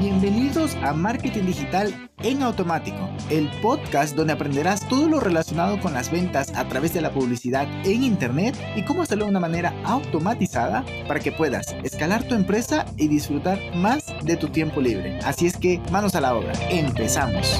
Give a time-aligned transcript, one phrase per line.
[0.00, 6.10] Bienvenidos a Marketing Digital en Automático, el podcast donde aprenderás todo lo relacionado con las
[6.10, 10.86] ventas a través de la publicidad en Internet y cómo hacerlo de una manera automatizada
[11.06, 15.18] para que puedas escalar tu empresa y disfrutar más de tu tiempo libre.
[15.18, 17.58] Así es que manos a la obra, empezamos.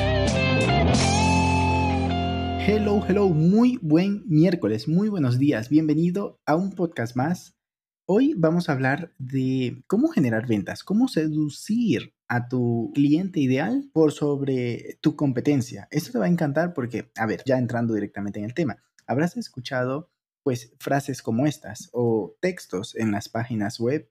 [2.66, 7.60] Hello, hello, muy buen miércoles, muy buenos días, bienvenido a un podcast más
[8.12, 14.12] Hoy vamos a hablar de cómo generar ventas, cómo seducir a tu cliente ideal por
[14.12, 15.88] sobre tu competencia.
[15.90, 19.36] Esto te va a encantar porque, a ver, ya entrando directamente en el tema, habrás
[19.36, 20.10] escuchado
[20.44, 24.08] pues frases como estas o textos en las páginas web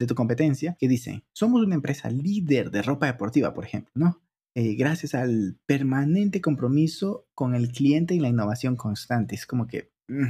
[0.00, 4.20] de tu competencia que dicen, somos una empresa líder de ropa deportiva, por ejemplo, ¿no?
[4.56, 9.36] Eh, gracias al permanente compromiso con el cliente y la innovación constante.
[9.36, 10.26] Es como que, mm,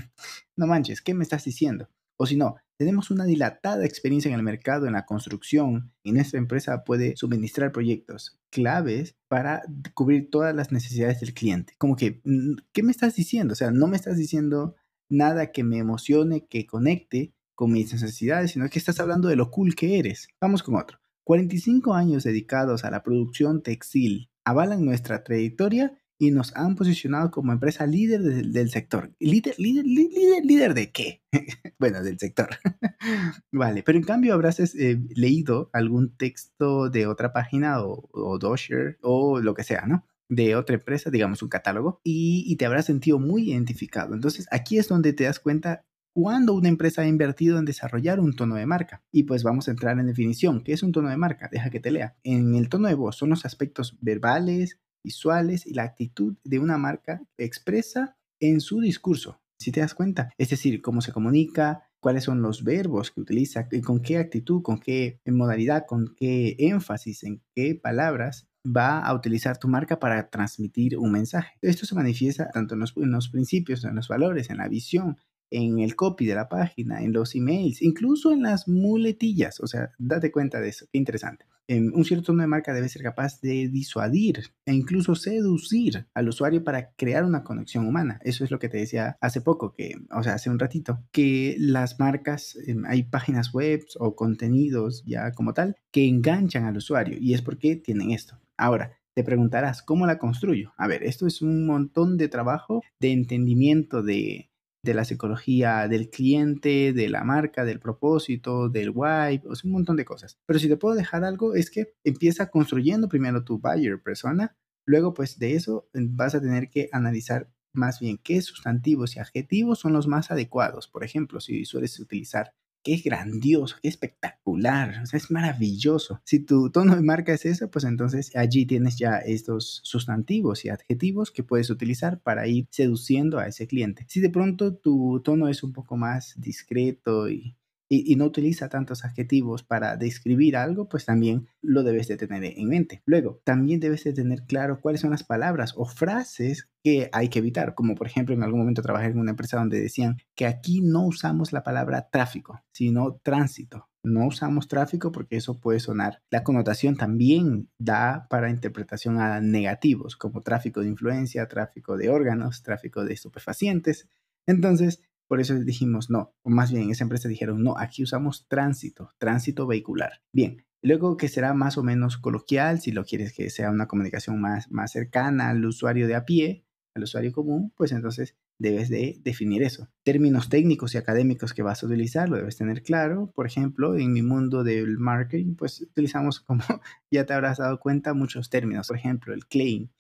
[0.57, 1.89] no manches, ¿qué me estás diciendo?
[2.19, 6.39] O si no, tenemos una dilatada experiencia en el mercado, en la construcción, y nuestra
[6.39, 9.61] empresa puede suministrar proyectos claves para
[9.93, 11.75] cubrir todas las necesidades del cliente.
[11.77, 13.53] Como que, mm, ¿qué me estás diciendo?
[13.53, 14.77] O sea, no me estás diciendo
[15.11, 19.51] nada que me emocione, que conecte con mis necesidades, sino que estás hablando de lo
[19.51, 20.29] cool que eres.
[20.41, 21.01] Vamos con otro.
[21.25, 27.51] 45 años dedicados a la producción textil avalan nuestra trayectoria y nos han posicionado como
[27.51, 29.11] empresa líder del sector.
[29.19, 31.23] ¿Líder, líder, líder, líder de qué?
[31.79, 32.51] bueno, del sector.
[33.53, 38.99] vale, pero en cambio habrás eh, leído algún texto de otra página o, o Dosher
[39.01, 40.07] o lo que sea, ¿no?
[40.29, 44.15] de otra empresa, digamos un catálogo, y, y, te habrás sentido muy identificado.
[44.15, 48.37] Entonces, aquí es donde te das cuenta cuando una empresa ha invertido en desarrollar un
[48.37, 49.03] tono de marca.
[49.11, 50.63] Y pues vamos a entrar en definición.
[50.63, 51.49] ¿Qué es un tono de marca?
[51.51, 52.17] Deja que te lea.
[52.23, 56.79] En el tono de voz son los aspectos verbales, visuales y la actitud de una
[56.79, 59.41] marca expresa en su discurso.
[59.59, 63.69] Si te das cuenta, es decir, cómo se comunica, cuáles son los verbos que utiliza,
[63.85, 69.59] con qué actitud, con qué modalidad, con qué énfasis, en qué palabras va a utilizar
[69.59, 71.55] tu marca para transmitir un mensaje.
[71.63, 75.17] Esto se manifiesta tanto en los, en los principios, en los valores, en la visión,
[75.51, 79.61] en el copy de la página, en los emails, incluso en las muletillas.
[79.61, 80.87] O sea, date cuenta de eso.
[80.93, 81.47] Qué interesante.
[81.69, 86.29] Em, un cierto tono de marca debe ser capaz de disuadir e incluso seducir al
[86.29, 88.19] usuario para crear una conexión humana.
[88.25, 91.55] Eso es lo que te decía hace poco, que, o sea, hace un ratito, que
[91.61, 97.17] las marcas, em, hay páginas web o contenidos ya como tal que enganchan al usuario
[97.21, 98.37] y es porque tienen esto.
[98.57, 100.73] Ahora, te preguntarás, ¿cómo la construyo?
[100.77, 104.50] A ver, esto es un montón de trabajo de entendimiento de,
[104.83, 109.97] de la psicología del cliente, de la marca, del propósito, del why, o un montón
[109.97, 110.39] de cosas.
[110.47, 115.15] Pero si te puedo dejar algo, es que empieza construyendo primero tu buyer persona, luego
[115.15, 119.93] pues de eso vas a tener que analizar más bien qué sustantivos y adjetivos son
[119.93, 120.89] los más adecuados.
[120.89, 126.21] Por ejemplo, si sueles utilizar qué grandioso, qué espectacular, o sea, es maravilloso.
[126.25, 130.71] Si tu tono de marca es eso, pues entonces allí tienes ya estos sustantivos y
[130.71, 134.07] adjetivos que puedes utilizar para ir seduciendo a ese cliente.
[134.09, 137.57] Si de pronto tu tono es un poco más discreto y
[137.93, 142.69] y, no utiliza tantos adjetivos para describir algo, pues también lo debes de tener en
[142.69, 143.03] mente.
[143.05, 147.41] Luego, también debes de tener claro cuáles son las palabras o frases que hay que
[147.41, 150.81] evitar, como por ejemplo en algún momento trabajé en una empresa donde decían que aquí
[150.83, 153.89] no usamos la palabra tráfico, sino tránsito.
[154.03, 156.23] No usamos tráfico porque eso puede sonar.
[156.31, 162.63] La connotación también da para interpretación a negativos, como tráfico de influencia, tráfico de órganos,
[162.63, 164.09] tráfico de estupefacientes.
[164.47, 169.13] Entonces, por eso dijimos no, o más bien esa empresa dijeron no, aquí usamos tránsito,
[169.17, 170.23] tránsito vehicular.
[170.33, 174.41] Bien, luego que será más o menos coloquial, si lo quieres que sea una comunicación
[174.41, 179.21] más, más cercana al usuario de a pie, al usuario común, pues entonces debes de
[179.23, 179.89] definir eso.
[180.03, 183.31] Términos técnicos y académicos que vas a utilizar, lo debes tener claro.
[183.33, 186.65] Por ejemplo, en mi mundo del marketing, pues utilizamos, como
[187.13, 188.89] ya te habrás dado cuenta, muchos términos.
[188.89, 189.91] Por ejemplo, el claim,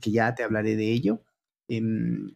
[0.00, 1.24] que ya te hablaré de ello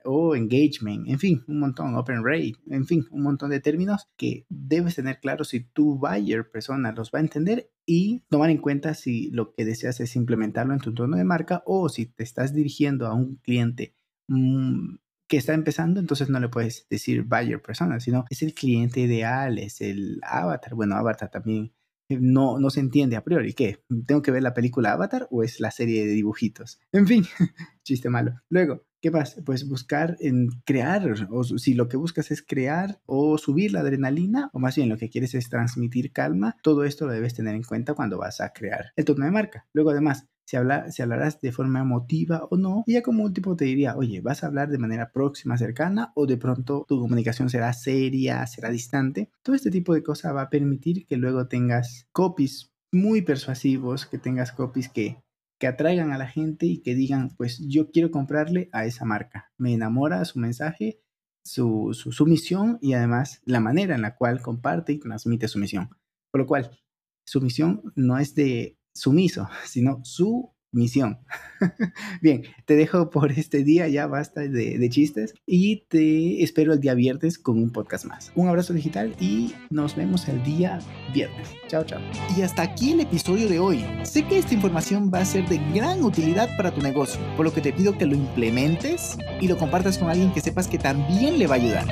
[0.04, 4.44] o engagement, en fin, un montón, open rate, en fin, un montón de términos que
[4.50, 8.94] debes tener claro si tu buyer persona los va a entender y tomar en cuenta
[8.94, 12.52] si lo que deseas es implementarlo en tu tono de marca o si te estás
[12.52, 13.94] dirigiendo a un cliente
[14.28, 14.96] mm,
[15.28, 19.58] que está empezando, entonces no le puedes decir buyer persona, sino es el cliente ideal,
[19.58, 20.74] es el avatar.
[20.74, 21.72] Bueno, avatar también
[22.12, 23.54] eh, no, no se entiende a priori.
[23.54, 23.82] ¿Qué?
[24.06, 26.80] ¿Tengo que ver la película Avatar o es la serie de dibujitos?
[26.92, 27.24] En fin,
[27.82, 28.34] chiste malo.
[28.48, 29.42] Luego, ¿Qué pasa?
[29.44, 34.48] Pues buscar en crear, o si lo que buscas es crear o subir la adrenalina,
[34.52, 37.64] o más bien lo que quieres es transmitir calma, todo esto lo debes tener en
[37.64, 39.66] cuenta cuando vas a crear el tono de marca.
[39.72, 43.56] Luego además, si, habla, si hablarás de forma emotiva o no, y ya como último
[43.56, 47.50] te diría, oye, ¿vas a hablar de manera próxima, cercana, o de pronto tu comunicación
[47.50, 49.30] será seria, será distante?
[49.42, 54.18] Todo este tipo de cosas va a permitir que luego tengas copies muy persuasivos, que
[54.18, 55.16] tengas copies que,
[55.62, 59.52] que atraigan a la gente y que digan, pues yo quiero comprarle a esa marca.
[59.58, 61.00] Me enamora su mensaje,
[61.44, 65.60] su, su, su misión y además la manera en la cual comparte y transmite su
[65.60, 65.90] misión.
[66.32, 66.80] Por lo cual,
[67.24, 71.18] su misión no es de sumiso, sino su misión.
[72.22, 76.94] Bien, te dejo por este día, ya basta de, chistes y te espero el día
[76.94, 78.32] viernes con un podcast más.
[78.34, 80.80] Un abrazo digital y nos vemos el día
[81.14, 81.48] viernes.
[81.68, 82.00] Chao, chao.
[82.36, 83.84] Y hasta aquí el episodio de hoy.
[84.02, 87.52] Sé que esta información va a ser de gran utilidad para tu negocio, por lo
[87.52, 91.38] que te pido que lo implementes y lo compartas con alguien que sepas que también
[91.38, 91.86] le va a ayudar.